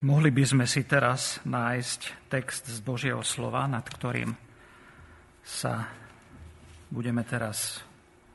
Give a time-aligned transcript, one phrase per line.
[0.00, 4.32] Mohli by sme si teraz nájsť text z Božieho slova, nad ktorým
[5.44, 5.92] sa
[6.88, 7.84] budeme teraz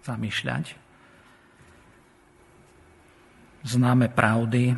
[0.06, 0.78] zamýšľať.
[3.66, 4.78] Známe pravdy,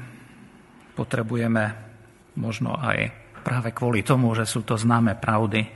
[0.95, 1.75] potrebujeme
[2.39, 3.11] možno aj
[3.43, 5.67] práve kvôli tomu, že sú to známe pravdy,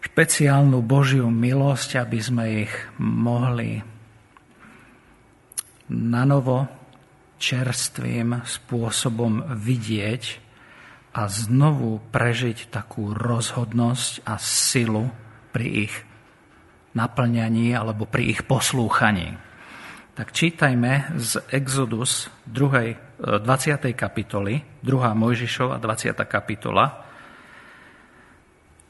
[0.00, 3.84] špeciálnu Božiu milosť, aby sme ich mohli
[5.92, 6.79] nanovo
[7.40, 10.24] čerstvým spôsobom vidieť
[11.16, 15.10] a znovu prežiť takú rozhodnosť a silu
[15.50, 15.94] pri ich
[16.94, 19.34] naplňaní alebo pri ich poslúchaní.
[20.14, 23.40] Tak čítajme z Exodus 2.
[23.40, 23.40] 20.
[23.96, 25.16] kapitoly, 2.
[25.16, 26.12] Mojžišova 20.
[26.28, 27.08] kapitola,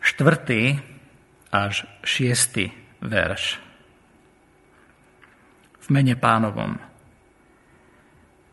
[0.02, 1.55] 4.
[1.55, 3.05] až 6.
[3.05, 3.62] verš.
[5.80, 6.89] V mene pánovom.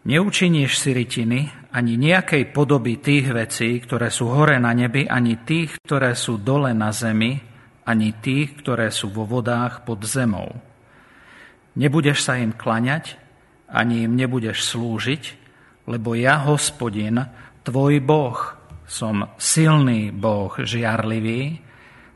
[0.07, 5.83] Neučiníš si rytiny ani nejakej podoby tých vecí, ktoré sú hore na nebi, ani tých,
[5.83, 7.35] ktoré sú dole na zemi,
[7.83, 10.55] ani tých, ktoré sú vo vodách pod zemou.
[11.75, 13.19] Nebudeš sa im klaňať,
[13.67, 15.23] ani im nebudeš slúžiť,
[15.91, 17.27] lebo ja, hospodin,
[17.67, 18.39] tvoj Boh,
[18.87, 21.59] som silný Boh žiarlivý,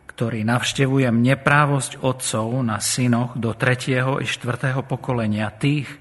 [0.07, 6.00] ktorý navštevujem neprávosť otcov na synoch do tretieho i štvrtého pokolenia tých,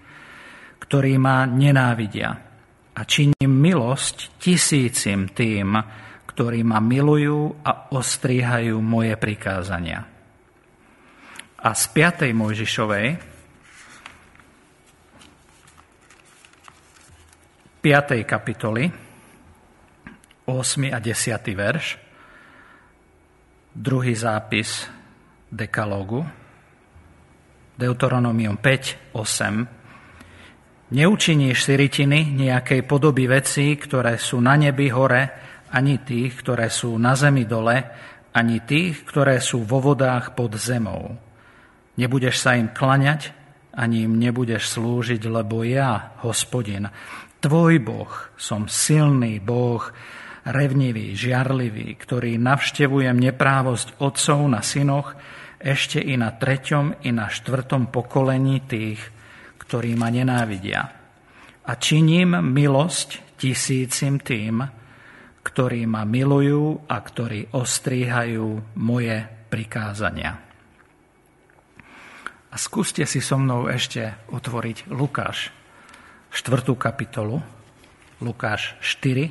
[0.81, 2.31] ktorí ma nenávidia.
[2.97, 5.77] A činím milosť tisícim tým,
[6.27, 10.01] ktorí ma milujú a ostríhajú moje prikázania.
[11.61, 12.33] A z 5.
[12.33, 13.06] Mojžišovej,
[17.81, 18.25] 5.
[18.25, 18.84] kapitoly,
[20.48, 20.92] 8.
[20.92, 21.56] a 10.
[21.56, 21.86] verš,
[23.77, 24.89] druhý zápis
[25.48, 26.25] dekalógu,
[27.81, 29.80] Deuteronomium 5, 8,
[30.91, 35.30] Neučiníš si rytiny nejakej podoby vecí, ktoré sú na nebi hore,
[35.70, 37.78] ani tých, ktoré sú na zemi dole,
[38.34, 41.14] ani tých, ktoré sú vo vodách pod zemou.
[41.94, 43.30] Nebudeš sa im klaňať,
[43.70, 46.90] ani im nebudeš slúžiť, lebo ja, hospodin,
[47.39, 49.86] tvoj Boh, som silný Boh,
[50.42, 55.14] revnivý, žiarlivý, ktorý navštevujem neprávosť otcov na synoch,
[55.62, 59.20] ešte i na treťom, i na štvrtom pokolení tých,
[59.70, 60.83] ktorí ma nenávidia.
[61.63, 64.67] A činím milosť tisícim tým,
[65.47, 70.35] ktorí ma milujú a ktorí ostríhajú moje prikázania.
[72.51, 75.55] A skúste si so mnou ešte otvoriť Lukáš,
[76.35, 76.67] 4.
[76.75, 77.39] kapitolu,
[78.19, 79.31] Lukáš 4,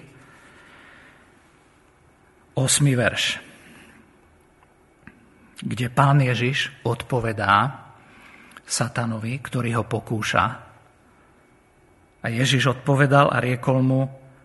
[2.55, 2.63] 8.
[2.95, 3.23] verš,
[5.67, 7.88] kde pán Ježiš odpovedá
[8.69, 10.43] satanovi, ktorý ho pokúša.
[12.21, 14.01] A Ježiš odpovedal a riekol mu,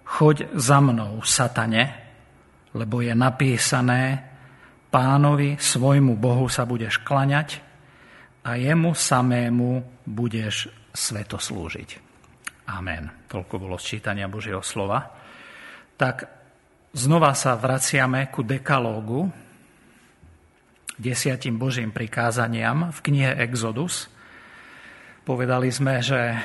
[0.09, 1.85] choď za mnou, satane,
[2.73, 4.33] lebo je napísané,
[4.89, 7.59] pánovi, svojmu Bohu sa budeš klaňať
[8.47, 11.99] a jemu samému budeš sveto slúžiť.
[12.71, 13.27] Amen.
[13.27, 15.03] Toľko bolo sčítania Božieho slova.
[15.99, 16.17] Tak
[16.95, 19.27] znova sa vraciame ku dekalógu,
[20.95, 24.07] desiatim Božím prikázaniam v knihe Exodus–
[25.25, 26.37] Povedali sme, že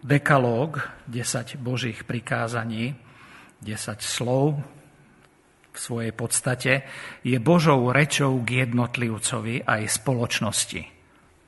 [0.00, 0.80] dekalóg,
[1.12, 2.96] 10 božích prikázaní,
[3.60, 4.56] 10 slov
[5.68, 6.88] v svojej podstate,
[7.20, 10.80] je Božou rečou k jednotlivcovi aj spoločnosti.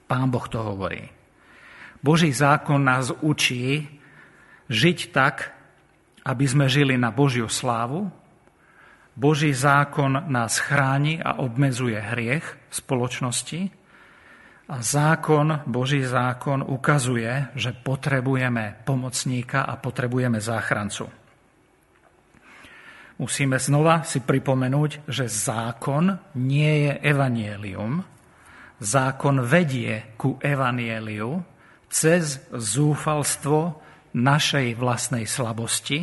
[0.05, 1.09] Pán Boh to hovorí.
[2.05, 3.89] Boží zákon nás učí
[4.69, 5.57] žiť tak,
[6.21, 8.13] aby sme žili na Božiu slávu.
[9.17, 13.61] Boží zákon nás chráni a obmedzuje hriech v spoločnosti
[14.69, 21.11] a zákon, Boží zákon ukazuje, že potrebujeme pomocníka a potrebujeme záchrancu.
[23.19, 28.03] Musíme znova si pripomenúť, že zákon nie je evanielium.
[28.83, 31.39] Zákon vedie ku evanieliu
[31.87, 33.79] cez zúfalstvo
[34.17, 36.03] našej vlastnej slabosti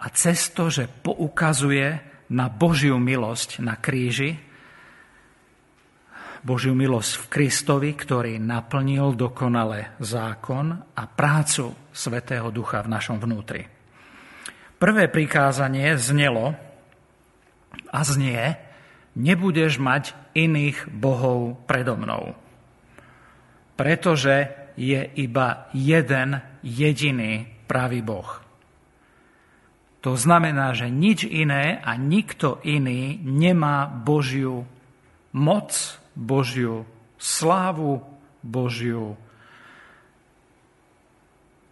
[0.00, 2.00] a cez to, že poukazuje
[2.32, 4.47] na Božiu milosť na kríži,
[6.42, 13.66] Božiu milosť v Kristovi, ktorý naplnil dokonale zákon a prácu Svetého Ducha v našom vnútri.
[14.78, 16.54] Prvé prikázanie znelo
[17.90, 18.54] a znie,
[19.18, 22.38] nebudeš mať iných bohov predo mnou.
[23.74, 28.30] Pretože je iba jeden jediný pravý Boh.
[30.06, 34.62] To znamená, že nič iné a nikto iný nemá Božiu
[35.34, 36.82] moc, Božiu
[37.14, 38.02] slávu,
[38.42, 39.14] Božiu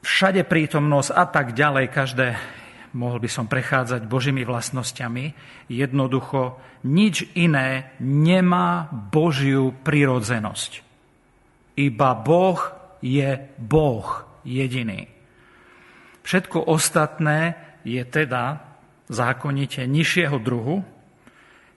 [0.06, 1.90] všade prítomnosť a tak ďalej.
[1.90, 2.26] Každé
[2.94, 5.34] mohol by som prechádzať Božími vlastnosťami,
[5.66, 10.86] jednoducho nič iné nemá Božiu prirodzenosť.
[11.76, 12.58] Iba Boh
[13.02, 14.06] je Boh
[14.46, 15.10] jediný.
[16.22, 18.62] Všetko ostatné je teda
[19.06, 20.82] zákonite nižšieho druhu,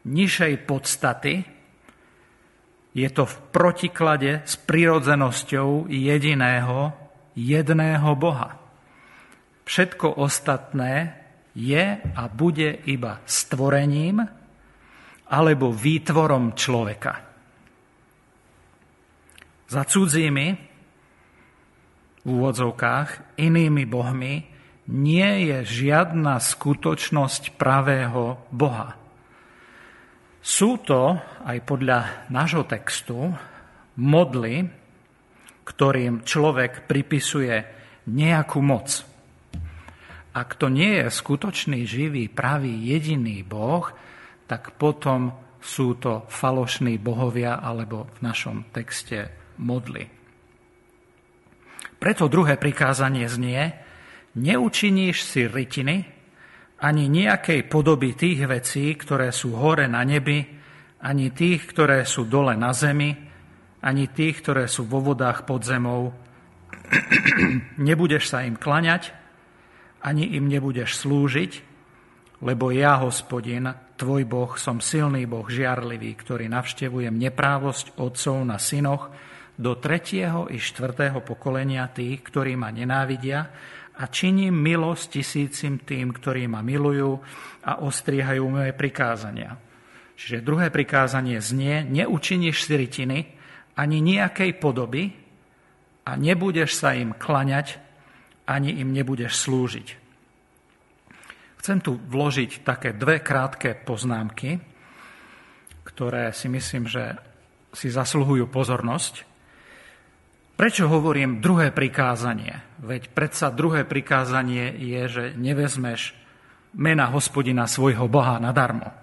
[0.07, 1.58] nižšej podstaty,
[2.93, 6.93] je to v protiklade s prirodzenosťou jediného,
[7.37, 8.57] jedného Boha.
[9.63, 11.13] Všetko ostatné
[11.53, 14.25] je a bude iba stvorením
[15.29, 17.13] alebo výtvorom človeka.
[19.69, 20.47] Za cudzími,
[22.19, 24.33] v úvodzovkách, inými bohmi
[24.89, 28.98] nie je žiadna skutočnosť pravého Boha.
[30.49, 31.13] Sú to,
[31.45, 33.29] aj podľa nášho textu,
[34.01, 34.65] modly,
[35.61, 37.53] ktorým človek pripisuje
[38.09, 39.05] nejakú moc.
[40.33, 43.93] Ak to nie je skutočný, živý, pravý, jediný Boh,
[44.49, 49.29] tak potom sú to falošní bohovia alebo v našom texte
[49.61, 50.09] modly.
[52.01, 53.69] Preto druhé prikázanie znie,
[54.33, 56.18] neučiníš si rytiny,
[56.79, 60.39] ani nejakej podoby tých vecí, ktoré sú hore na nebi,
[61.03, 63.11] ani tých, ktoré sú dole na zemi,
[63.83, 66.11] ani tých, ktoré sú vo vodách pod zemou.
[67.79, 69.11] nebudeš sa im klaňať,
[70.03, 71.51] ani im nebudeš slúžiť,
[72.39, 73.67] lebo ja, hospodin,
[73.99, 79.11] tvoj Boh, som silný Boh, žiarlivý, ktorý navštevujem neprávosť otcov na synoch
[79.59, 83.51] do tretieho i štvrtého pokolenia tých, ktorí ma nenávidia
[83.99, 87.19] a činím milosť tisícim tým, ktorí ma milujú
[87.67, 89.59] a ostriehajú moje prikázania.
[90.15, 93.19] Čiže druhé prikázanie znie, neučiníš si rytiny
[93.75, 95.15] ani nejakej podoby
[96.07, 97.79] a nebudeš sa im klaňať,
[98.47, 99.87] ani im nebudeš slúžiť.
[101.59, 104.63] Chcem tu vložiť také dve krátke poznámky,
[105.83, 107.19] ktoré si myslím, že
[107.75, 109.28] si zasluhujú pozornosť.
[110.59, 112.51] Prečo hovorím druhé prikázanie?
[112.83, 116.11] Veď predsa druhé prikázanie je, že nevezmeš
[116.75, 118.91] mena hospodina svojho Boha nadarmo.
[118.91, 118.95] E,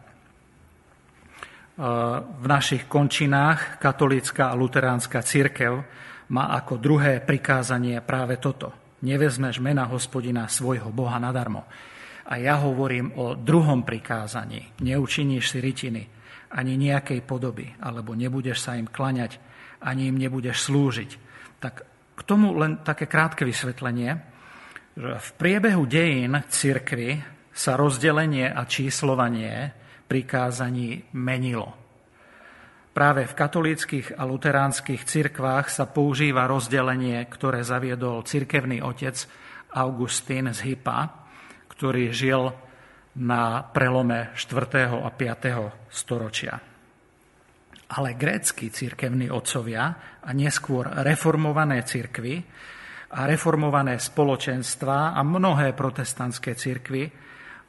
[2.21, 5.81] v našich končinách katolícka a luteránska církev
[6.29, 8.77] má ako druhé prikázanie práve toto.
[9.01, 11.65] Nevezmeš mena hospodina svojho Boha nadarmo.
[12.29, 14.77] A ja hovorím o druhom prikázaní.
[14.85, 16.05] Neučiníš si rytiny
[16.53, 19.41] ani nejakej podoby, alebo nebudeš sa im klaňať,
[19.81, 21.25] ani im nebudeš slúžiť
[21.61, 21.85] tak
[22.17, 24.17] k tomu len také krátke vysvetlenie,
[24.97, 27.21] že v priebehu dejín cirkvy
[27.53, 29.73] sa rozdelenie a číslovanie
[30.09, 31.77] prikázaní menilo.
[32.97, 39.29] Práve v katolíckých a luteránskych cirkvách sa používa rozdelenie, ktoré zaviedol cirkevný otec
[39.77, 41.29] Augustín z Hypa,
[41.69, 42.57] ktorý žil
[43.21, 44.97] na prelome 4.
[44.97, 45.93] a 5.
[45.93, 46.76] storočia
[47.87, 52.43] ale grécky církevní otcovia a neskôr reformované cirkvy
[53.15, 57.07] a reformované spoločenstva a mnohé protestantské cirkvy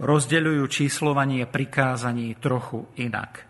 [0.01, 3.45] rozdeľujú číslovanie prikázaní trochu inak.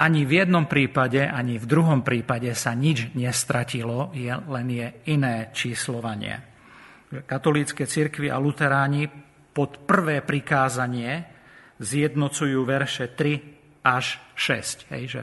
[0.00, 5.52] Ani v jednom prípade, ani v druhom prípade sa nič nestratilo, je, len je iné
[5.52, 6.40] číslovanie.
[7.28, 9.10] Katolícke cirkvy a luteráni
[9.52, 11.26] pod prvé prikázanie
[11.82, 14.90] zjednocujú verše 3 až 6.
[14.92, 15.20] Hej, že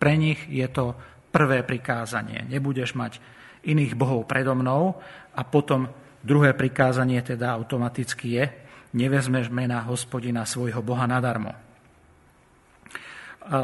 [0.00, 0.96] pre nich je to
[1.32, 2.44] prvé prikázanie.
[2.44, 3.22] Nebudeš mať
[3.64, 4.98] iných bohov predo mnou
[5.32, 5.88] a potom
[6.20, 8.44] druhé prikázanie teda automaticky je,
[8.92, 11.54] nevezmeš mena hospodina svojho boha nadarmo.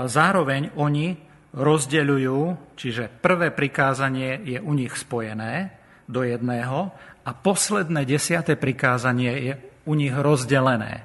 [0.08, 1.14] Zároveň oni
[1.54, 2.38] rozdeľujú,
[2.74, 5.70] čiže prvé prikázanie je u nich spojené
[6.08, 6.90] do jedného
[7.24, 9.54] a posledné desiate prikázanie je
[9.86, 11.04] u nich rozdelené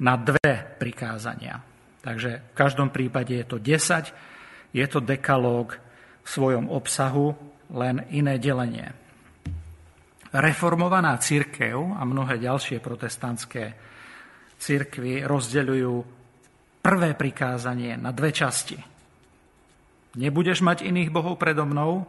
[0.00, 1.73] na dve prikázania.
[2.04, 4.12] Takže v každom prípade je to 10,
[4.76, 5.80] je to dekalóg
[6.20, 7.32] v svojom obsahu,
[7.72, 8.92] len iné delenie.
[10.34, 13.72] Reformovaná církev a mnohé ďalšie protestantské
[14.60, 15.94] církvy rozdeľujú
[16.84, 18.76] prvé prikázanie na dve časti.
[20.20, 22.04] Nebudeš mať iných bohov predo mnou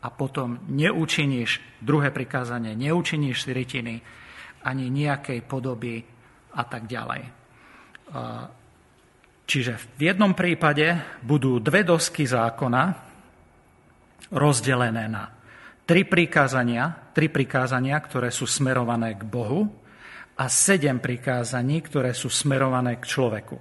[0.00, 3.94] a potom neučiníš druhé prikázanie, neučiníš si rytiny
[4.62, 6.06] ani nejakej podoby
[6.54, 7.22] a tak ďalej.
[9.50, 12.82] Čiže v jednom prípade budú dve dosky zákona
[14.30, 15.26] rozdelené na
[15.82, 19.66] tri prikázania, tri prikázania, ktoré sú smerované k Bohu
[20.38, 23.58] a sedem prikázaní, ktoré sú smerované k človeku.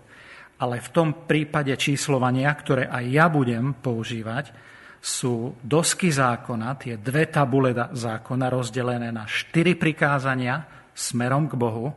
[0.62, 4.54] Ale v tom prípade číslovania, ktoré aj ja budem používať,
[5.02, 11.90] sú dosky zákona, tie dve tabule zákona rozdelené na štyri prikázania smerom k Bohu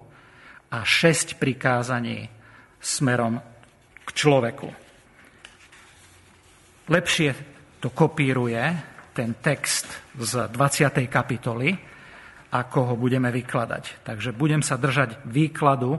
[0.72, 2.32] a šesť prikázaní
[2.80, 3.51] smerom
[4.12, 4.68] človeku.
[6.88, 7.30] Lepšie
[7.80, 8.62] to kopíruje
[9.12, 11.08] ten text z 20.
[11.08, 11.70] kapitoly,
[12.52, 14.04] ako ho budeme vykladať.
[14.04, 15.96] Takže budem sa držať výkladu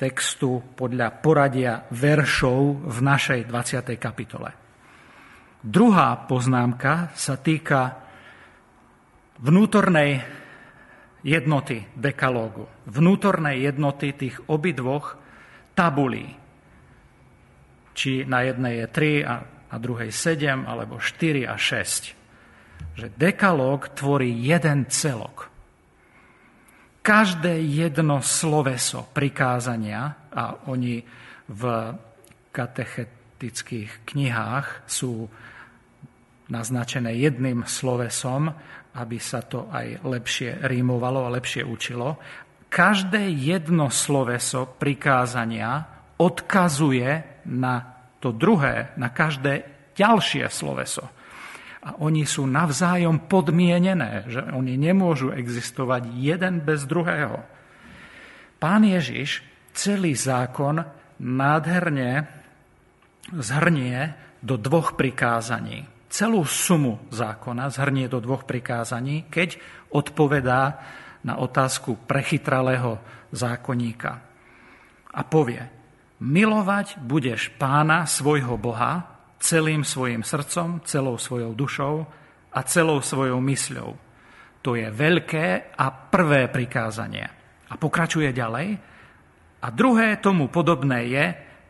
[0.00, 3.94] textu podľa poradia veršov v našej 20.
[4.00, 4.50] kapitole.
[5.62, 8.02] Druhá poznámka sa týka
[9.38, 10.18] vnútornej
[11.22, 15.14] jednoty dekalógu, vnútornej jednoty tých obidvoch
[15.78, 16.41] tabulí.
[17.92, 19.34] Či na jednej je 3 a
[19.72, 22.96] na druhej 7, alebo 4 a 6.
[22.96, 25.48] Že dekalóg tvorí jeden celok.
[27.02, 31.02] Každé jedno sloveso prikázania, a oni
[31.50, 31.62] v
[32.54, 35.26] katechetických knihách sú
[36.52, 38.52] naznačené jedným slovesom,
[38.92, 42.20] aby sa to aj lepšie rímovalo a lepšie učilo.
[42.68, 45.91] Každé jedno sloveso prikázania
[46.22, 49.66] odkazuje na to druhé, na každé
[49.98, 51.02] ďalšie sloveso.
[51.82, 57.42] A oni sú navzájom podmienené, že oni nemôžu existovať jeden bez druhého.
[58.62, 59.42] Pán Ježiš
[59.74, 60.78] celý zákon
[61.18, 62.30] nádherne
[63.34, 65.90] zhrnie do dvoch prikázaní.
[66.06, 69.58] Celú sumu zákona zhrnie do dvoch prikázaní, keď
[69.90, 70.78] odpovedá
[71.26, 73.02] na otázku prechytralého
[73.34, 74.22] zákonníka.
[75.12, 75.81] A povie,
[76.22, 79.10] milovať budeš pána svojho Boha
[79.42, 82.06] celým svojim srdcom, celou svojou dušou
[82.54, 83.90] a celou svojou mysľou.
[84.62, 87.26] To je veľké a prvé prikázanie.
[87.66, 88.78] A pokračuje ďalej.
[89.62, 91.24] A druhé tomu podobné je,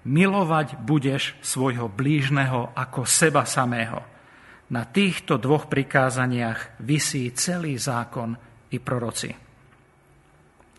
[0.04, 4.04] milovať budeš svojho blížneho ako seba samého.
[4.68, 8.36] Na týchto dvoch prikázaniach visí celý zákon
[8.72, 9.30] i proroci.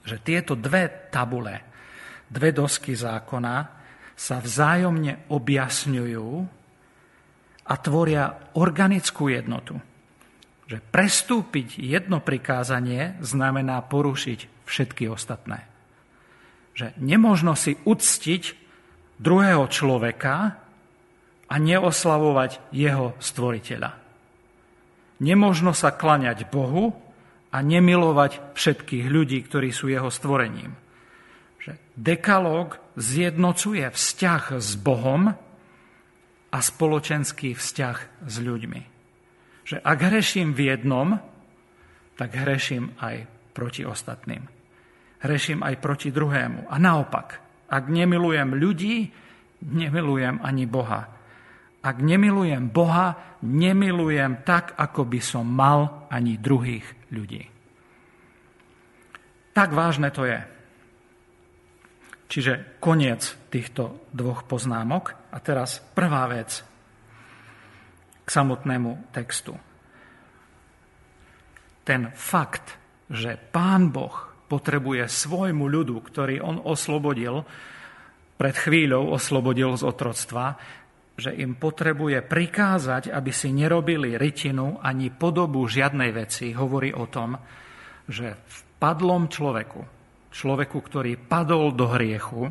[0.04, 1.73] Že tieto dve tabule,
[2.34, 3.56] dve dosky zákona
[4.18, 6.30] sa vzájomne objasňujú
[7.70, 9.78] a tvoria organickú jednotu.
[10.66, 15.70] Že prestúpiť jedno prikázanie znamená porušiť všetky ostatné.
[16.74, 18.44] Že nemožno si uctiť
[19.22, 20.58] druhého človeka
[21.46, 23.92] a neoslavovať jeho stvoriteľa.
[25.22, 26.92] Nemožno sa klaňať Bohu
[27.54, 30.83] a nemilovať všetkých ľudí, ktorí sú jeho stvorením.
[31.64, 35.32] Že dekalóg zjednocuje vzťah s Bohom
[36.54, 38.82] a spoločenský vzťah s ľuďmi.
[39.64, 41.16] Že ak hreším v jednom,
[42.20, 44.44] tak hreším aj proti ostatným.
[45.24, 46.68] Hreším aj proti druhému.
[46.68, 47.40] A naopak,
[47.72, 49.08] ak nemilujem ľudí,
[49.64, 51.08] nemilujem ani Boha.
[51.80, 57.44] Ak nemilujem Boha, nemilujem tak, ako by som mal ani druhých ľudí.
[59.56, 60.40] Tak vážne to je.
[62.34, 65.14] Čiže koniec týchto dvoch poznámok.
[65.30, 66.66] A teraz prvá vec
[68.26, 69.54] k samotnému textu.
[71.86, 72.74] Ten fakt,
[73.06, 77.46] že Pán Boh potrebuje svojmu ľudu, ktorý on oslobodil,
[78.34, 80.58] pred chvíľou oslobodil z otroctva,
[81.14, 87.38] že im potrebuje prikázať, aby si nerobili rytinu ani podobu žiadnej veci, hovorí o tom,
[88.10, 90.03] že v padlom človeku,
[90.34, 92.50] človeku, ktorý padol do hriechu,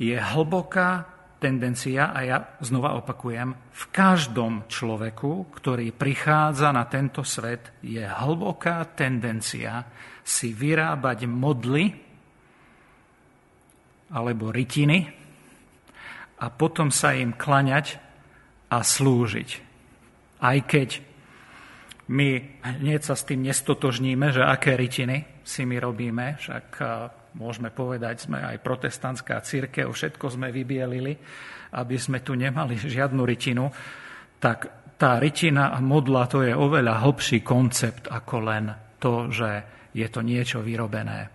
[0.00, 1.06] je hlboká
[1.38, 8.96] tendencia, a ja znova opakujem, v každom človeku, ktorý prichádza na tento svet, je hlboká
[8.96, 9.84] tendencia
[10.24, 11.92] si vyrábať modly
[14.08, 15.04] alebo rytiny
[16.40, 18.00] a potom sa im klaňať
[18.72, 19.50] a slúžiť.
[20.40, 21.04] Aj keď
[22.08, 22.28] my
[22.80, 26.66] hneď sa s tým nestotožníme, že aké rytiny, si my robíme, však
[27.36, 31.12] môžeme povedať, sme aj protestantská církev, všetko sme vybielili,
[31.76, 33.68] aby sme tu nemali žiadnu rytinu,
[34.40, 38.64] tak tá rytina a modla to je oveľa hlbší koncept ako len
[38.96, 39.50] to, že
[39.92, 41.28] je to niečo vyrobené,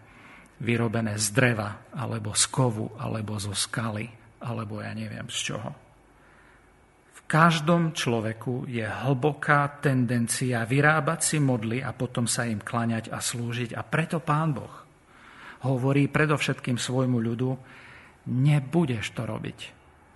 [0.65, 4.09] vyrobené z dreva, alebo z kovu, alebo zo skaly,
[4.43, 5.88] alebo ja neviem z čoho
[7.29, 13.77] každom človeku je hlboká tendencia vyrábať si modly a potom sa im klaňať a slúžiť.
[13.77, 14.73] A preto Pán Boh
[15.69, 17.49] hovorí predovšetkým svojmu ľudu,
[18.33, 19.59] nebudeš to robiť.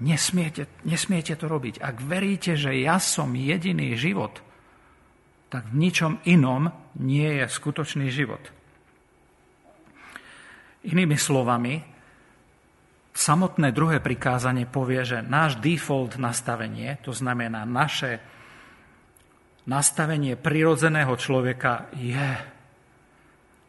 [0.01, 1.85] Nesmiete, nesmiete to robiť.
[1.85, 4.41] Ak veríte, že ja som jediný život,
[5.53, 8.41] tak v ničom inom nie je skutočný život.
[10.89, 11.92] Inými slovami,
[13.13, 18.19] samotné druhé prikázanie povie, že náš default nastavenie, to znamená naše
[19.69, 22.29] nastavenie prirodzeného človeka je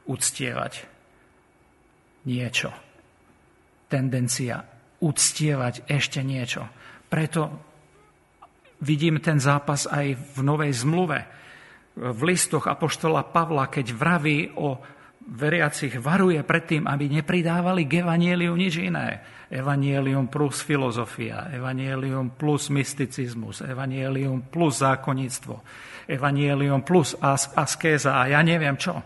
[0.08, 0.72] uctievať
[2.26, 2.72] niečo.
[3.86, 4.64] Tendencia
[5.04, 6.66] uctievať ešte niečo.
[7.06, 7.52] Preto
[8.82, 11.20] vidím ten zápas aj v Novej zmluve.
[11.94, 14.82] V listoch Apoštola Pavla, keď vraví o
[15.24, 19.24] veriacich, varuje pred tým, aby nepridávali k evanieliu nič iné.
[19.48, 25.54] Evanielium plus filozofia, evanielium plus mysticizmus, evanielium plus zákonníctvo,
[26.10, 27.16] evanielium plus
[27.54, 28.98] askéza a ja neviem čo.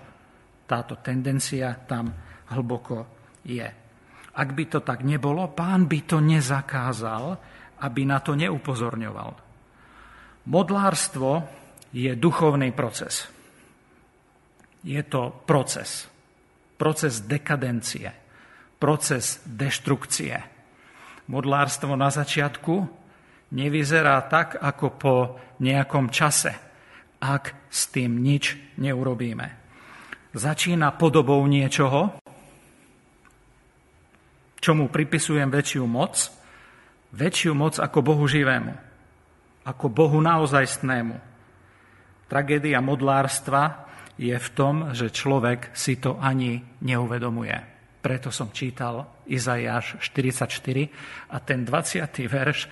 [0.69, 2.13] Táto tendencia tam
[2.51, 3.07] hlboko
[3.45, 3.69] je.
[4.39, 7.25] Ak by to tak nebolo, pán by to nezakázal,
[7.83, 9.31] aby na to neupozorňoval.
[10.49, 11.31] Modlárstvo
[11.93, 13.38] je duchovný proces.
[14.83, 16.07] Je to proces.
[16.79, 18.15] Proces dekadencie.
[18.79, 20.39] Proces deštrukcie.
[21.29, 22.89] Modlárstvo na začiatku
[23.53, 25.15] nevyzerá tak, ako po
[25.59, 26.55] nejakom čase,
[27.19, 29.59] ak s tým nič neurobíme.
[30.33, 32.15] Začína podobou niečoho,
[34.61, 36.31] čomu pripisujem väčšiu moc,
[37.17, 38.73] väčšiu moc ako Bohu živému,
[39.65, 41.17] ako Bohu naozajstnému.
[42.29, 43.88] Tragédia modlárstva
[44.19, 47.55] je v tom, že človek si to ani neuvedomuje.
[48.03, 50.51] Preto som čítal Izajáš 44
[51.31, 52.03] a ten 20.
[52.27, 52.67] verš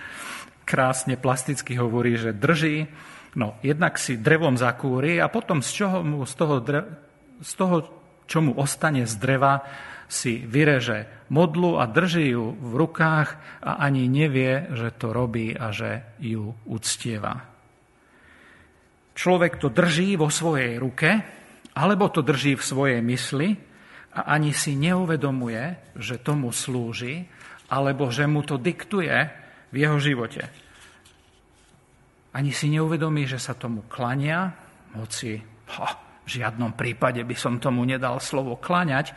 [0.67, 2.87] krásne plasticky hovorí, že drží,
[3.39, 6.55] no jednak si drevom zakúri a potom z, čoho mu, z, toho,
[7.39, 7.75] z toho,
[8.27, 9.63] čo mu ostane z dreva,
[10.07, 15.75] si vyreže modlu a drží ju v rukách a ani nevie, že to robí a
[15.75, 17.43] že ju uctieva.
[19.11, 21.36] Človek to drží vo svojej ruke,
[21.77, 23.53] alebo to drží v svojej mysli
[24.17, 27.29] a ani si neuvedomuje, že tomu slúži,
[27.69, 29.13] alebo že mu to diktuje
[29.69, 30.49] v jeho živote.
[32.33, 34.57] Ani si neuvedomí, že sa tomu klania,
[34.97, 35.37] hoci
[35.77, 35.87] ha,
[36.25, 39.13] v žiadnom prípade by som tomu nedal slovo klaňať,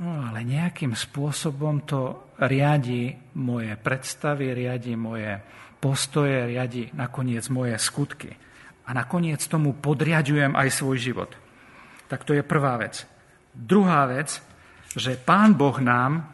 [0.00, 5.36] No, ale nejakým spôsobom to riadi moje predstavy, riadi moje
[5.76, 8.32] postoje, riadi nakoniec moje skutky.
[8.86, 11.30] A nakoniec tomu podriadujem aj svoj život.
[12.08, 13.06] Tak to je prvá vec.
[13.54, 14.42] Druhá vec,
[14.96, 16.26] že Pán Boh nám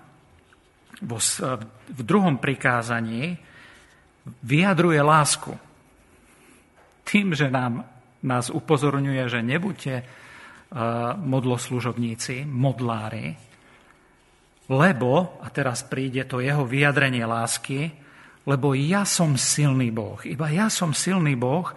[1.05, 1.21] vo,
[1.93, 3.37] v druhom prikázaní
[4.43, 5.53] vyjadruje lásku.
[7.05, 7.85] Tým, že nám,
[8.25, 10.07] nás upozorňuje, že nebuďte uh,
[11.21, 13.37] modloslužobníci, modlári,
[14.67, 17.87] lebo, a teraz príde to jeho vyjadrenie lásky,
[18.51, 20.19] lebo ja som silný Boh.
[20.27, 21.71] Iba ja som silný Boh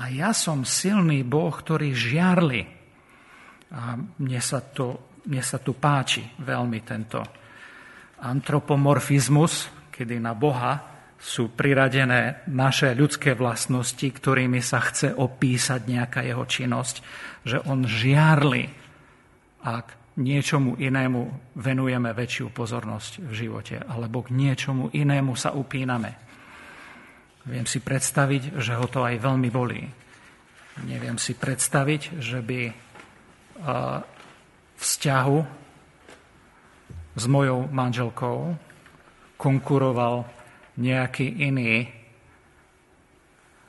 [0.00, 2.64] a ja som silný Boh, ktorý žiarli.
[3.76, 7.20] A mne sa, to, mne sa tu páči veľmi tento
[8.24, 10.80] antropomorfizmus, kedy na Boha
[11.20, 16.96] sú priradené naše ľudské vlastnosti, ktorými sa chce opísať nejaká jeho činnosť,
[17.44, 18.64] že on žiarli,
[19.60, 26.29] ak niečomu inému venujeme väčšiu pozornosť v živote, alebo k niečomu inému sa upíname.
[27.48, 29.84] Viem si predstaviť, že ho to aj veľmi bolí.
[30.84, 32.60] Neviem si predstaviť, že by
[34.80, 35.38] vzťahu
[37.16, 38.38] s mojou manželkou
[39.36, 40.24] konkuroval
[40.80, 41.84] nejaký iný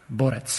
[0.07, 0.49] borec.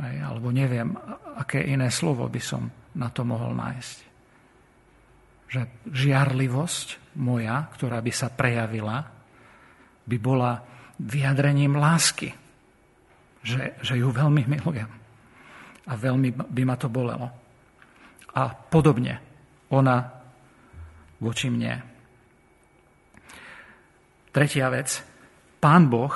[0.00, 0.94] Alebo neviem,
[1.38, 4.10] aké iné slovo by som na to mohol nájsť
[5.50, 9.02] že žiarlivosť moja, ktorá by sa prejavila,
[10.06, 10.62] by bola
[11.00, 12.36] vyjadrením lásky.
[13.40, 14.90] Že, že ju veľmi milujem.
[15.88, 17.32] A veľmi by ma to bolelo.
[18.36, 19.16] A podobne
[19.72, 19.96] ona
[21.18, 21.80] voči mne.
[24.30, 25.02] Tretia vec.
[25.60, 26.14] Pán Boh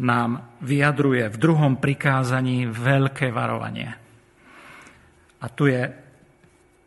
[0.00, 3.90] nám vyjadruje v druhom prikázaní veľké varovanie.
[5.42, 5.82] A tu je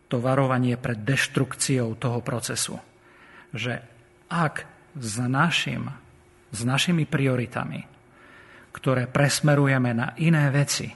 [0.08, 2.80] to varovanie pred deštrukciou toho procesu.
[3.52, 3.84] Že
[4.32, 4.66] ak
[4.98, 5.92] s, našim,
[6.52, 7.82] s našimi prioritami,
[8.72, 10.88] ktoré presmerujeme na iné veci,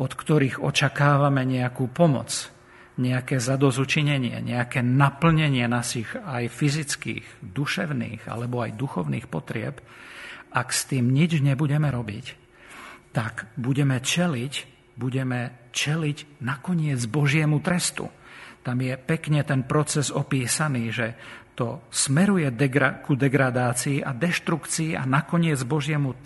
[0.00, 2.52] od ktorých očakávame nejakú pomoc,
[2.96, 9.80] nejaké zadozučinenie, nejaké naplnenie našich aj fyzických, duševných alebo aj duchovných potrieb,
[10.52, 12.26] ak s tým nič nebudeme robiť,
[13.16, 14.52] tak budeme čeliť,
[14.96, 18.08] budeme čeliť nakoniec Božiemu trestu.
[18.62, 21.06] Tam je pekne ten proces opísaný, že
[21.52, 26.16] to smeruje degra- ku degradácii a deštrukcii a nakoniec Božiemu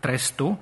[0.00, 0.60] trestu.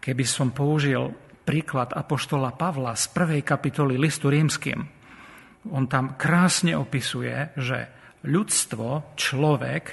[0.00, 1.10] Keby som použil
[1.46, 4.78] príklad Apoštola Pavla z prvej kapitoly listu rímským,
[5.66, 7.90] on tam krásne opisuje, že
[8.22, 9.84] ľudstvo, človek,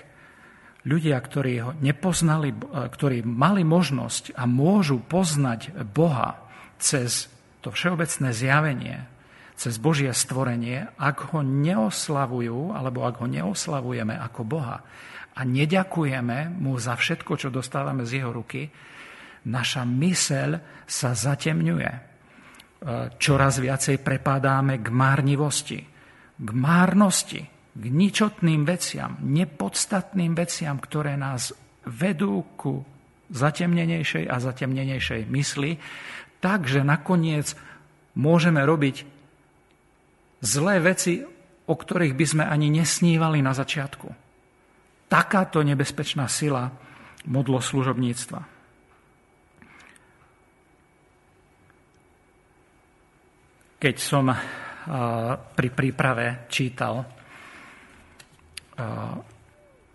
[0.86, 6.46] ľudia, ktorí ho nepoznali, ktorí mali možnosť a môžu poznať Boha
[6.78, 7.32] cez
[7.64, 8.98] to všeobecné zjavenie,
[9.54, 14.82] cez Božie stvorenie, ak ho neoslavujú, alebo ak ho neoslavujeme ako Boha
[15.34, 18.70] a neďakujeme mu za všetko, čo dostávame z jeho ruky,
[19.50, 20.50] naša myseľ
[20.86, 21.92] sa zatemňuje.
[21.92, 22.00] E,
[23.18, 25.82] čoraz viacej prepadáme k márnivosti,
[26.38, 27.42] k márnosti,
[27.74, 31.50] k ničotným veciam, nepodstatným veciam, ktoré nás
[31.90, 32.86] vedú ku
[33.34, 35.82] zatemnenejšej a zatemnenejšej mysli,
[36.38, 37.58] takže nakoniec
[38.14, 39.13] môžeme robiť
[40.44, 41.24] zlé veci,
[41.64, 44.12] o ktorých by sme ani nesnívali na začiatku.
[45.08, 46.68] Takáto nebezpečná sila
[47.32, 48.40] modlo služobníctva.
[53.80, 54.28] Keď som
[55.56, 57.08] pri príprave čítal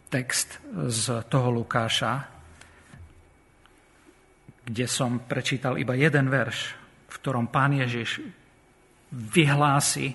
[0.08, 2.12] text z toho Lukáša,
[4.64, 6.58] kde som prečítal iba jeden verš,
[7.08, 8.24] v ktorom pán Ježiš
[9.12, 10.12] vyhlási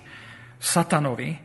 [0.64, 1.36] satanovi,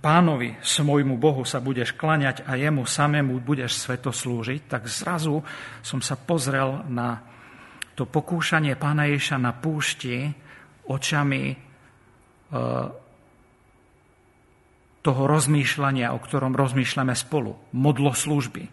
[0.00, 5.44] pánovi svojmu Bohu sa budeš klaňať a jemu samému budeš sveto slúžiť, tak zrazu
[5.84, 7.20] som sa pozrel na
[7.92, 10.28] to pokúšanie pána Ježiša na púšti
[10.88, 11.56] očami e,
[15.04, 17.54] toho rozmýšľania, o ktorom rozmýšľame spolu.
[17.76, 18.64] Modlo služby.
[18.66, 18.70] E,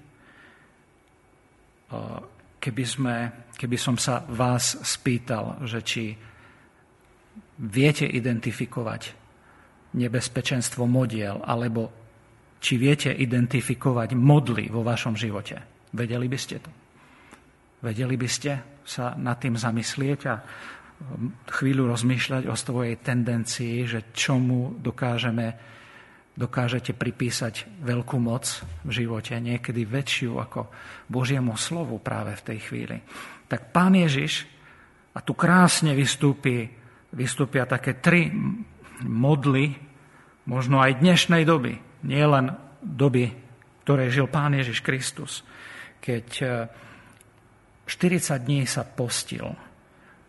[2.59, 3.15] keby, sme,
[3.55, 6.17] keby som sa vás spýtal, že či
[7.61, 9.20] viete identifikovať
[9.95, 11.91] nebezpečenstvo modiel, alebo
[12.61, 15.89] či viete identifikovať modly vo vašom živote.
[15.91, 16.71] Vedeli by ste to?
[17.81, 18.51] Vedeli by ste
[18.85, 25.57] sa nad tým zamyslieť a um, chvíľu rozmýšľať o svojej tendencii, že čomu dokážeme,
[26.37, 28.45] dokážete pripísať veľkú moc
[28.85, 30.69] v živote, niekedy väčšiu ako
[31.09, 32.97] Božiemu slovu práve v tej chvíli.
[33.49, 34.45] Tak pán Ježiš,
[35.11, 36.71] a tu krásne vystúpi,
[37.11, 38.31] vystúpia také tri
[39.05, 39.77] modly,
[40.45, 43.29] možno aj dnešnej doby, nie len doby,
[43.85, 45.45] ktoré žil Pán Ježiš Kristus,
[46.01, 46.25] keď
[47.85, 49.45] 40 e, dní sa postil,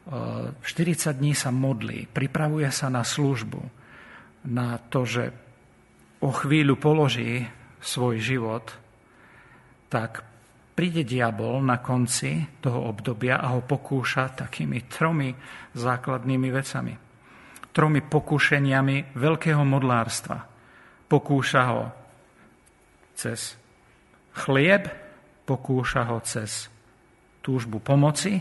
[0.09, 3.61] 40 e, dní sa modlí, pripravuje sa na službu,
[4.53, 5.25] na to, že
[6.23, 7.47] o chvíľu položí
[7.83, 8.67] svoj život,
[9.91, 10.23] tak
[10.73, 15.35] príde diabol na konci toho obdobia a ho pokúša takými tromi
[15.77, 16.95] základnými vecami
[17.73, 20.45] tromi pokúšeniami veľkého modlárstva.
[21.09, 21.83] Pokúša ho
[23.17, 23.57] cez
[24.37, 24.89] chlieb,
[25.49, 26.69] pokúša ho cez
[27.41, 28.41] túžbu pomoci,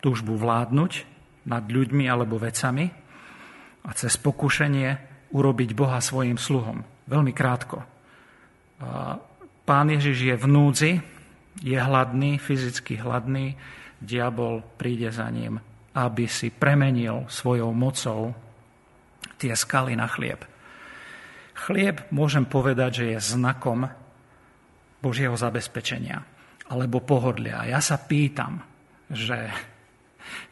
[0.00, 0.92] túžbu vládnuť
[1.48, 2.88] nad ľuďmi alebo vecami
[3.84, 4.96] a cez pokúšenie
[5.30, 6.84] urobiť Boha svojim sluhom.
[7.08, 7.84] Veľmi krátko.
[9.64, 10.92] Pán Ježiš je v núdzi,
[11.60, 13.54] je hladný, fyzicky hladný,
[14.00, 15.60] diabol príde za ním
[15.94, 18.30] aby si premenil svojou mocou
[19.40, 20.44] tie skaly na chlieb.
[21.66, 23.90] Chlieb môžem povedať, že je znakom
[25.00, 26.22] Božieho zabezpečenia
[26.70, 27.66] alebo pohodlia.
[27.66, 28.62] Ja sa pýtam,
[29.10, 29.50] že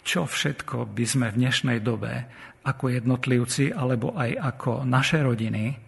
[0.03, 2.27] čo všetko by sme v dnešnej dobe
[2.67, 5.79] ako jednotlivci alebo aj ako naše rodiny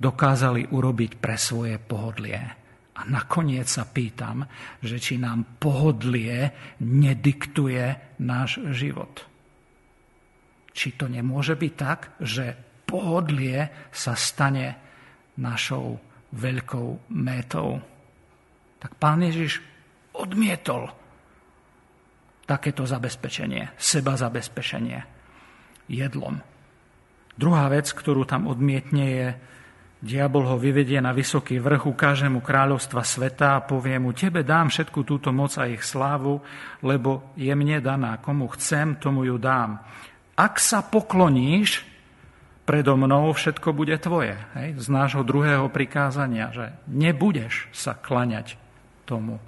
[0.00, 2.65] dokázali urobiť pre svoje pohodlie
[2.96, 4.48] a nakoniec sa pýtam,
[4.80, 9.20] že či nám pohodlie nediktuje náš život.
[10.72, 12.56] Či to nemôže byť tak, že
[12.88, 14.76] pohodlie sa stane
[15.36, 16.00] našou
[16.32, 17.80] veľkou métou.
[18.80, 19.60] Tak pán Ježiš
[20.16, 20.88] odmietol
[22.48, 25.00] takéto zabezpečenie, seba zabezpečenie
[25.92, 26.40] jedlom.
[27.36, 29.28] Druhá vec, ktorú tam odmietne, je
[29.96, 34.68] Diabol ho vyvedie na vysoký vrch, ukáže mu kráľovstva sveta a povie mu, tebe dám
[34.68, 36.36] všetku túto moc a ich slávu,
[36.84, 38.20] lebo je mne daná.
[38.20, 39.80] Komu chcem, tomu ju dám.
[40.36, 41.96] Ak sa pokloníš
[42.66, 44.36] predo mnou, všetko bude tvoje.
[44.58, 44.82] Hej?
[44.82, 48.58] Z nášho druhého prikázania, že nebudeš sa klaňať
[49.06, 49.38] tomu,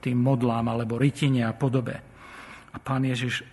[0.00, 2.00] tým modlám alebo rytine a podobe.
[2.72, 3.44] A pán Ježiš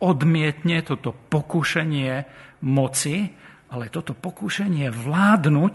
[0.00, 2.24] odmietne toto pokušenie
[2.64, 3.36] moci,
[3.70, 5.74] ale toto pokúšanie vládnuť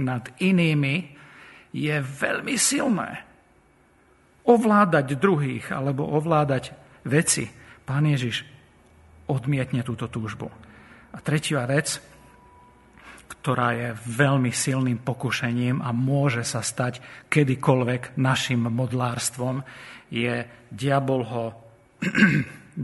[0.00, 1.12] nad inými
[1.76, 3.24] je veľmi silné.
[4.48, 6.72] Ovládať druhých alebo ovládať
[7.04, 7.44] veci.
[7.84, 8.48] Pán Ježiš
[9.28, 10.48] odmietne túto túžbu.
[11.12, 12.00] A tretia vec,
[13.28, 19.60] ktorá je veľmi silným pokušením a môže sa stať kedykoľvek našim modlárstvom,
[20.08, 21.46] je diabol ho,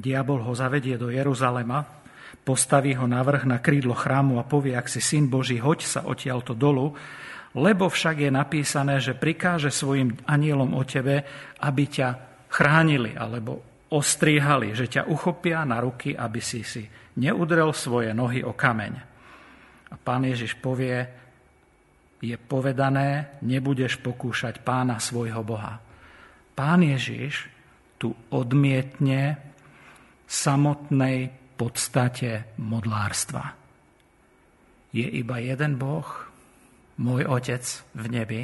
[0.05, 2.04] diabol ho zavedie do Jeruzalema,
[2.45, 6.53] Postaví ho navrh na krídlo chrámu a povie, ak si syn Boží, hoď sa odtiaľto
[6.53, 6.93] dolu,
[7.57, 11.25] lebo však je napísané, že prikáže svojim anielom o tebe,
[11.65, 12.09] aby ťa
[12.53, 16.85] chránili alebo ostríhali, že ťa uchopia na ruky, aby si si
[17.17, 18.93] neudrel svoje nohy o kameň.
[19.89, 21.07] A pán Ježiš povie,
[22.19, 25.79] je povedané, nebudeš pokúšať pána svojho Boha.
[26.57, 27.47] Pán Ježiš
[28.01, 29.39] tu odmietne
[30.27, 33.55] samotnej podstate modlárstva.
[34.95, 36.07] Je iba jeden Boh,
[37.03, 37.65] môj Otec
[37.95, 38.43] v nebi,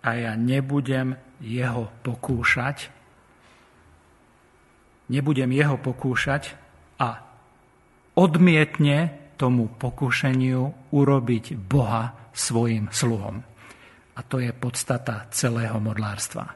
[0.00, 2.88] a ja nebudem jeho pokúšať,
[5.12, 6.56] nebudem jeho pokúšať
[6.96, 7.20] a
[8.16, 13.40] odmietne tomu pokúšeniu urobiť Boha svojim sluhom.
[14.16, 16.52] A to je podstata celého modlárstva.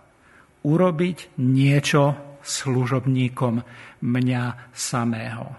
[0.64, 3.64] Urobiť niečo služobníkom
[4.04, 5.56] mňa samého.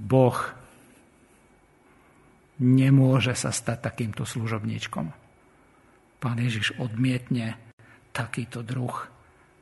[0.00, 0.38] Boh
[2.60, 5.06] nemôže sa stať takýmto služobníčkom.
[6.20, 7.56] Pán Ježiš odmietne
[8.12, 8.92] takýto druh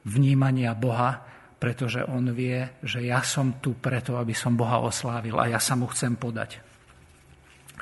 [0.07, 1.23] vnímania Boha,
[1.59, 5.75] pretože on vie, že ja som tu preto, aby som Boha oslávil a ja sa
[5.75, 6.63] mu chcem podať.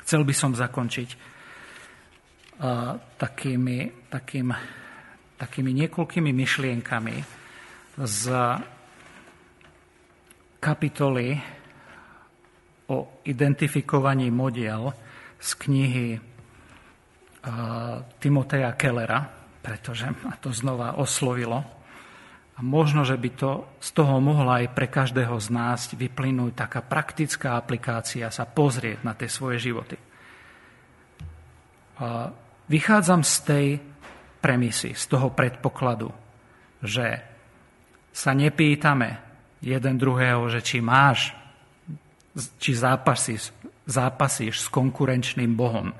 [0.01, 4.49] Chcel by som zakončiť uh, takými, takým,
[5.37, 7.15] takými niekoľkými myšlienkami
[7.97, 8.23] z
[10.57, 11.37] kapitoly
[12.89, 14.93] o identifikovaní modiel
[15.37, 16.21] z knihy uh,
[18.17, 19.21] Timoteja Kellera,
[19.61, 21.61] pretože ma to znova oslovilo.
[22.57, 26.81] A možno, že by to z toho mohla aj pre každého z nás vyplynúť taká
[26.81, 29.93] praktická aplikácia sa pozrieť na tie svoje životy.
[32.65, 33.67] Vychádzam z tej
[34.47, 36.07] premisy, z toho predpokladu,
[36.79, 37.19] že
[38.15, 39.19] sa nepýtame
[39.59, 41.35] jeden druhého, že či máš,
[42.55, 43.51] či zápasíš,
[43.83, 45.91] zápasíš s konkurenčným Bohom.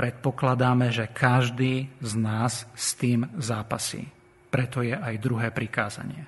[0.00, 4.08] Predpokladáme, že každý z nás s tým zápasí.
[4.48, 6.24] Preto je aj druhé prikázanie.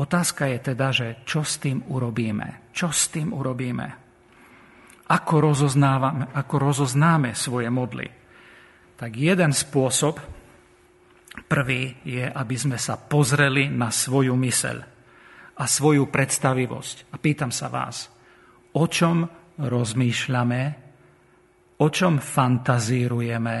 [0.00, 2.72] Otázka je teda, že čo s tým urobíme?
[2.72, 3.86] Čo s tým urobíme?
[5.12, 5.36] Ako,
[6.32, 8.17] ako rozoznáme svoje modly?
[8.98, 10.18] Tak jeden spôsob,
[11.46, 14.78] prvý je, aby sme sa pozreli na svoju myseľ
[15.54, 17.14] a svoju predstavivosť.
[17.14, 18.10] A pýtam sa vás,
[18.74, 19.22] o čom
[19.54, 20.62] rozmýšľame,
[21.78, 23.58] o čom fantazírujeme,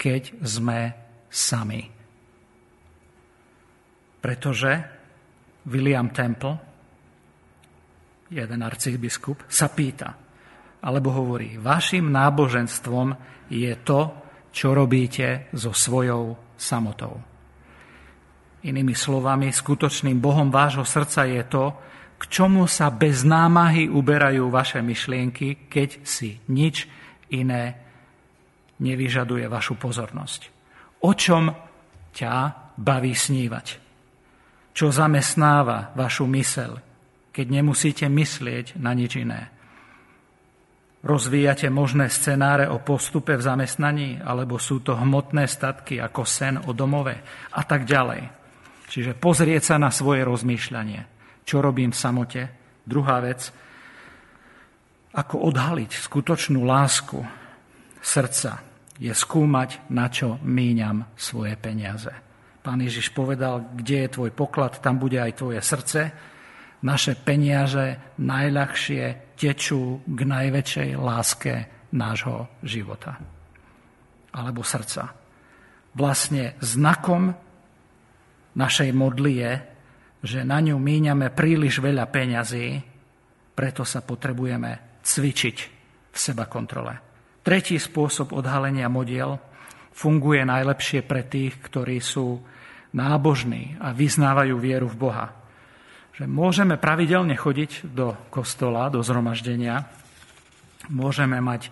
[0.00, 0.80] keď sme
[1.28, 1.84] sami.
[4.24, 4.72] Pretože
[5.68, 6.56] William Temple,
[8.32, 10.16] jeden arcibiskup, sa pýta,
[10.80, 13.12] alebo hovorí, vašim náboženstvom
[13.52, 17.20] je to, čo robíte so svojou samotou.
[18.66, 21.64] Inými slovami, skutočným Bohom vášho srdca je to,
[22.18, 26.90] k čomu sa bez námahy uberajú vaše myšlienky, keď si nič
[27.30, 27.78] iné
[28.82, 30.40] nevyžaduje vašu pozornosť.
[31.06, 31.54] O čom
[32.10, 32.34] ťa
[32.74, 33.88] baví snívať?
[34.78, 36.78] čo zamestnáva vašu mysel,
[37.34, 39.50] keď nemusíte myslieť na nič iné.
[40.98, 46.74] Rozvíjate možné scenáre o postupe v zamestnaní, alebo sú to hmotné statky ako sen o
[46.74, 47.14] domove
[47.54, 48.26] a tak ďalej.
[48.90, 51.06] Čiže pozrieť sa na svoje rozmýšľanie.
[51.46, 52.42] Čo robím v samote?
[52.82, 53.52] Druhá vec,
[55.14, 57.20] ako odhaliť skutočnú lásku
[58.02, 58.64] srdca,
[58.98, 62.10] je skúmať, na čo míňam svoje peniaze.
[62.58, 66.00] Pán Ježiš povedal, kde je tvoj poklad, tam bude aj tvoje srdce.
[66.78, 71.54] Naše peniaze najľahšie tečú k najväčšej láske
[71.94, 73.18] nášho života.
[74.34, 75.10] Alebo srdca.
[75.98, 77.34] Vlastne znakom
[78.54, 79.52] našej modly je,
[80.22, 82.82] že na ňu míňame príliš veľa peňazí,
[83.54, 85.56] preto sa potrebujeme cvičiť
[86.10, 86.94] v seba kontrole.
[87.42, 89.38] Tretí spôsob odhalenia modiel
[89.94, 92.38] funguje najlepšie pre tých, ktorí sú
[92.94, 95.26] nábožní a vyznávajú vieru v Boha.
[96.18, 99.86] Že môžeme pravidelne chodiť do kostola, do zhromaždenia,
[100.90, 101.70] môžeme mať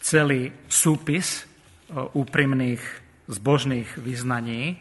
[0.00, 2.80] celý súpis e, úprimných
[3.28, 4.80] zbožných vyznaní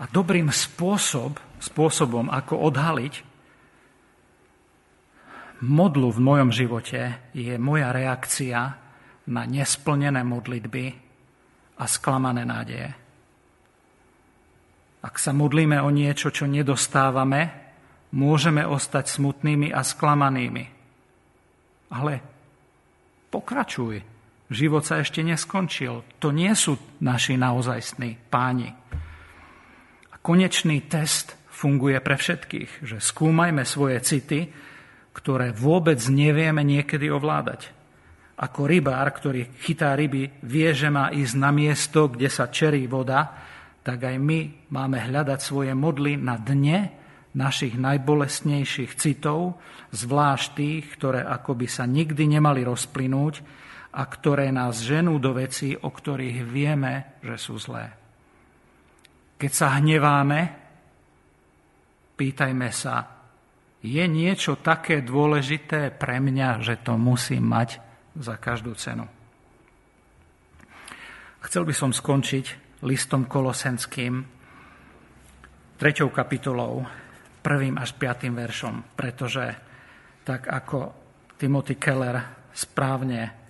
[0.00, 3.14] a dobrým spôsob, spôsobom, ako odhaliť
[5.68, 8.60] modlu v mojom živote, je moja reakcia
[9.28, 10.96] na nesplnené modlitby
[11.76, 13.01] a sklamané nádeje.
[15.02, 17.50] Ak sa modlíme o niečo, čo nedostávame,
[18.14, 20.64] môžeme ostať smutnými a sklamanými.
[21.92, 22.12] Ale
[23.28, 24.06] pokračuj.
[24.52, 26.04] Život sa ešte neskončil.
[26.20, 28.68] To nie sú naši naozajstní páni.
[30.12, 34.52] A konečný test funguje pre všetkých, že skúmajme svoje city,
[35.16, 37.72] ktoré vôbec nevieme niekedy ovládať.
[38.36, 43.32] Ako rybár, ktorý chytá ryby, vie, že má ísť na miesto, kde sa čerí voda,
[43.82, 46.94] tak aj my máme hľadať svoje modly na dne
[47.32, 49.58] našich najbolestnejších citov,
[49.90, 53.34] zvlášť tých, ktoré akoby sa nikdy nemali rozplynúť
[53.92, 57.92] a ktoré nás ženú do vecí, o ktorých vieme, že sú zlé.
[59.36, 60.40] Keď sa hneváme,
[62.14, 63.10] pýtajme sa,
[63.82, 67.82] je niečo také dôležité pre mňa, že to musím mať
[68.14, 69.10] za každú cenu.
[71.42, 74.22] Chcel by som skončiť listom kolosenským,
[75.78, 76.82] treťou kapitolou,
[77.42, 79.44] prvým až piatým veršom, pretože
[80.22, 80.78] tak ako
[81.34, 82.22] Timothy Keller
[82.54, 83.42] správne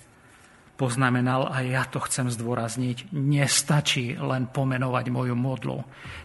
[0.72, 5.78] poznamenal, a ja to chcem zdôrazniť, nestačí len pomenovať moju modlu.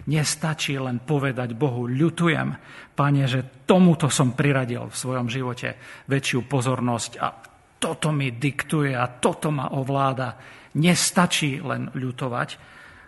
[0.08, 2.50] Nestačí len povedať Bohu, ľutujem,
[2.98, 5.78] Pane, že tomuto som priradil v svojom živote
[6.10, 7.28] väčšiu pozornosť a
[7.78, 10.34] toto mi diktuje a toto ma ovláda.
[10.82, 12.50] Nestačí len ľutovať,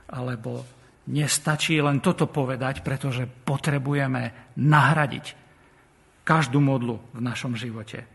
[0.09, 0.65] alebo
[1.09, 5.25] nestačí len toto povedať, pretože potrebujeme nahradiť
[6.25, 8.05] každú modlu v našom živote.
[8.05, 8.07] E,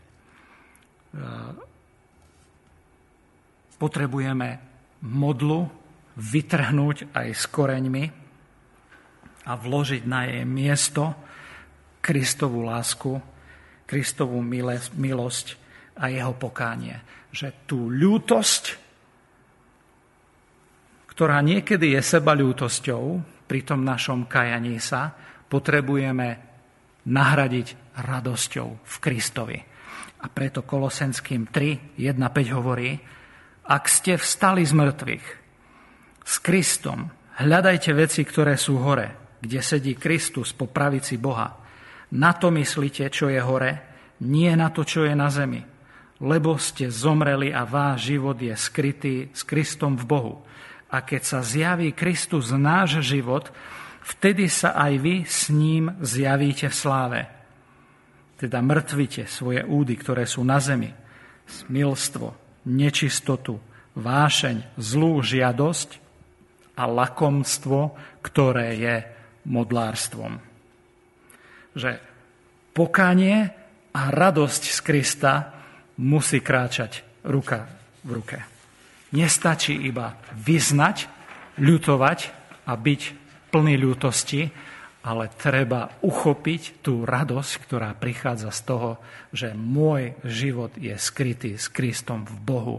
[3.75, 4.63] potrebujeme
[5.03, 5.67] modlu
[6.15, 8.05] vytrhnúť aj s koreňmi
[9.45, 11.13] a vložiť na jej miesto
[11.99, 13.19] Kristovú lásku,
[13.85, 14.39] Kristovú
[14.95, 15.47] milosť
[15.99, 17.03] a jeho pokánie.
[17.35, 18.84] Že tú ľútosť,
[21.15, 23.03] ktorá niekedy je sebalútosťou
[23.47, 25.15] pri tom našom kajaní sa,
[25.47, 26.43] potrebujeme
[27.07, 29.59] nahradiť radosťou v Kristovi.
[30.25, 32.99] A preto Kolosenským 3, 1, 5 hovorí,
[33.65, 35.27] ak ste vstali z mŕtvych
[36.25, 37.07] s Kristom,
[37.39, 41.55] hľadajte veci, ktoré sú hore, kde sedí Kristus po pravici Boha.
[42.17, 43.73] Na to myslíte, čo je hore,
[44.27, 45.63] nie na to, čo je na zemi.
[46.25, 50.35] Lebo ste zomreli a váš život je skrytý s Kristom v Bohu.
[50.95, 53.51] A keď sa zjaví Kristus náš život,
[54.07, 57.21] vtedy sa aj vy s ním zjavíte v sláve.
[58.39, 60.95] Teda mrtvite svoje údy, ktoré sú na zemi.
[61.51, 62.39] Smilstvo,
[62.71, 63.59] nečistotu,
[63.99, 65.99] vášeň, zlú žiadosť
[66.79, 68.97] a lakomstvo, ktoré je
[69.51, 70.39] modlárstvom.
[71.75, 71.99] Že
[72.71, 73.51] pokanie
[73.91, 75.35] a radosť z Krista
[75.99, 77.67] musí kráčať ruka
[78.07, 78.54] v ruke.
[79.15, 81.07] Nestačí iba vyznať,
[81.63, 82.19] ľutovať
[82.67, 83.01] a byť
[83.55, 84.51] plný ľútosti,
[85.05, 88.91] ale treba uchopiť tú radosť, ktorá prichádza z toho,
[89.31, 92.79] že môj život je skrytý s Kristom v Bohu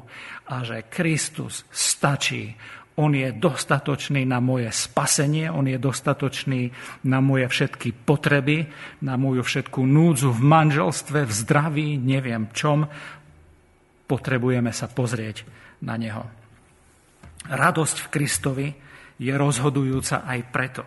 [0.49, 2.57] a že Kristus stačí.
[2.97, 6.73] On je dostatočný na moje spasenie, on je dostatočný
[7.05, 8.71] na moje všetky potreby,
[9.05, 12.89] na moju všetku núdzu v manželstve, v zdraví, neviem čom.
[14.05, 15.45] Potrebujeme sa pozrieť
[15.81, 16.23] na Neho.
[17.45, 18.67] Radosť v Kristovi
[19.21, 20.83] je rozhodujúca aj preto,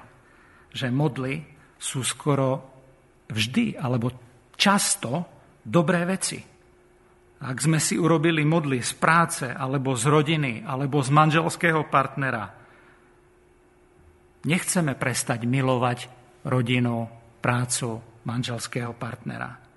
[0.74, 1.42] že modly
[1.78, 2.78] sú skoro
[3.31, 4.11] vždy alebo
[4.59, 5.26] často
[5.62, 6.38] dobré veci.
[7.38, 12.50] Ak sme si urobili modly z práce, alebo z rodiny, alebo z manželského partnera,
[14.42, 15.98] nechceme prestať milovať
[16.50, 17.07] rodinu,
[17.38, 19.67] prácu, manželského partnera.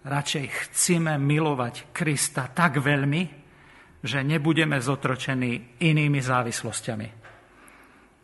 [0.00, 3.22] Radšej chceme milovať Krista tak veľmi,
[4.00, 7.08] že nebudeme zotročení inými závislosťami.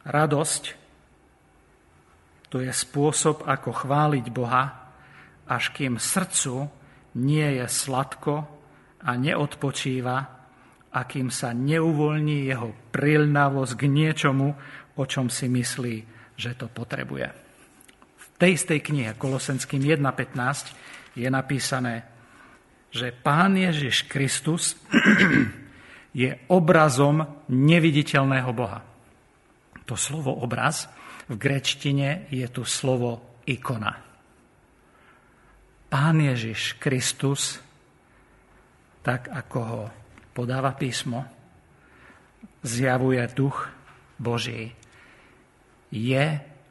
[0.08, 0.62] Radosť
[2.48, 4.94] to je spôsob, ako chváliť Boha,
[5.50, 6.70] až kým srdcu
[7.20, 8.48] nie je sladko
[9.02, 10.36] a neodpočíva,
[10.96, 14.48] a kým sa neuvoľní jeho prilnavosť k niečomu,
[14.96, 15.96] o čom si myslí,
[16.40, 17.28] že to potrebuje.
[18.16, 22.04] V tej istej knihe Kolosenským 1.15 je napísané,
[22.92, 24.76] že Pán Ježiš Kristus
[26.12, 28.84] je obrazom neviditeľného Boha.
[29.88, 30.86] To slovo obraz
[31.26, 33.96] v grečtine je tu slovo ikona.
[35.86, 37.62] Pán Ježiš Kristus,
[39.00, 39.82] tak ako ho
[40.34, 41.24] podáva písmo,
[42.66, 43.70] zjavuje duch
[44.18, 44.74] Boží,
[45.94, 46.26] je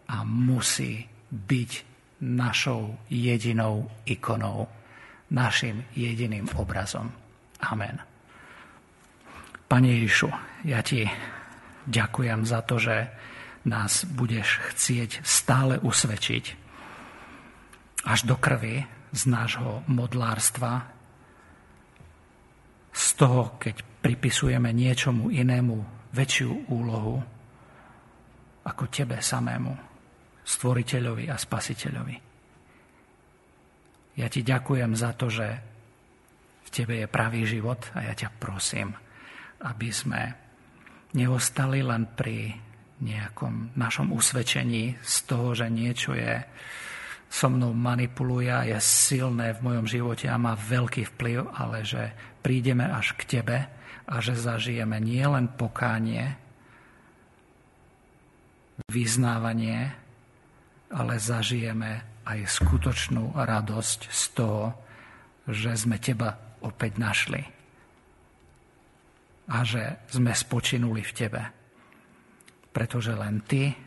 [0.05, 1.94] a musí byť
[2.25, 4.65] našou jedinou ikonou,
[5.29, 7.13] našim jediným obrazom.
[7.61, 8.01] Amen.
[9.69, 10.29] Pane Ježišu,
[10.65, 11.05] ja ti
[11.85, 13.09] ďakujem za to, že
[13.65, 16.45] nás budeš chcieť stále usvedčiť
[18.05, 20.85] až do krvi z nášho modlárstva,
[22.95, 25.75] z toho, keď pripisujeme niečomu inému
[26.13, 27.19] väčšiu úlohu
[28.65, 29.94] ako tebe samému,
[30.45, 32.15] stvoriteľovi a spasiteľovi.
[34.15, 35.47] Ja ti ďakujem za to, že
[36.65, 38.95] v tebe je pravý život a ja ťa prosím,
[39.65, 40.21] aby sme
[41.17, 42.55] neostali len pri
[43.03, 46.39] nejakom našom usvedčení z toho, že niečo je
[47.27, 52.87] so mnou manipuluje, je silné v mojom živote a má veľký vplyv, ale že prídeme
[52.87, 53.67] až k Tebe
[54.07, 56.39] a že zažijeme nielen pokánie,
[58.87, 60.04] vyznávanie,
[60.93, 64.73] ale zažijeme aj skutočnú radosť z toho,
[65.45, 67.41] že sme Teba opäť našli
[69.45, 71.43] a že sme spočinuli v Tebe.
[72.73, 73.77] Pretože len Ty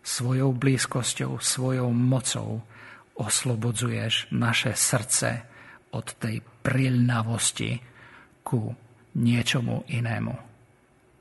[0.00, 2.64] svojou blízkosťou, svojou mocou
[3.14, 5.44] oslobodzuješ naše srdce
[5.94, 7.78] od tej prilnavosti
[8.42, 8.74] ku
[9.20, 10.34] niečomu inému.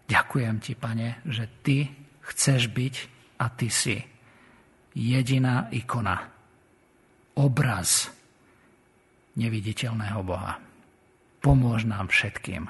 [0.07, 1.77] Ďakujem Ti, Pane, že Ty
[2.23, 2.95] chceš byť
[3.39, 4.12] a Ty si
[4.93, 6.29] jediná ikona,
[7.37, 8.13] obraz
[9.33, 10.61] neviditeľného Boha.
[11.43, 12.69] Pomôž nám všetkým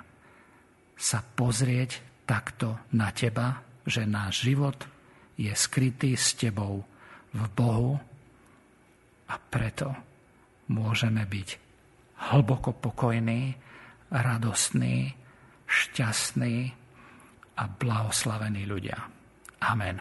[0.96, 4.80] sa pozrieť takto na Teba, že náš život
[5.36, 6.82] je skrytý s Tebou
[7.36, 8.00] v Bohu
[9.28, 9.92] a preto
[10.72, 11.50] môžeme byť
[12.32, 13.58] hlboko pokojní,
[14.14, 15.12] radostní,
[15.68, 16.72] šťastní
[17.60, 18.98] a blahoslavení ľudia.
[19.60, 20.00] Amen.